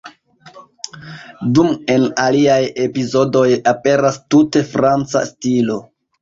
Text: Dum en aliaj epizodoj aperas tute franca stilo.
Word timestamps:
Dum 1.57 1.69
en 1.95 2.05
aliaj 2.23 2.57
epizodoj 2.85 3.45
aperas 3.75 4.19
tute 4.37 4.65
franca 4.73 5.25
stilo. 5.33 5.79